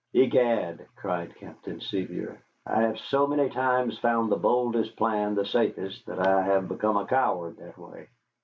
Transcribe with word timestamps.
"Egad," 0.15 0.87
cried 0.95 1.35
Captain 1.35 1.79
Sevier, 1.79 2.41
"I 2.65 2.81
have 2.81 2.97
so 2.97 3.27
many 3.27 3.51
times 3.51 3.99
found 3.99 4.31
the 4.31 4.35
boldest 4.35 4.95
plan 4.97 5.35
the 5.35 5.45
safest 5.45 6.07
that 6.07 6.17
I 6.17 6.41
have 6.41 6.67
become 6.67 6.97
a 6.97 7.05
coward 7.05 7.57
that 7.57 7.77
way. 7.77 8.07